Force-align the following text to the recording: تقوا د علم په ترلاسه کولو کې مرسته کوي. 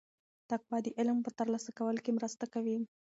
تقوا 0.49 0.77
د 0.83 0.87
علم 0.97 1.17
په 1.25 1.31
ترلاسه 1.39 1.71
کولو 1.77 1.99
کې 2.05 2.15
مرسته 2.17 2.45
کوي. 2.53 2.77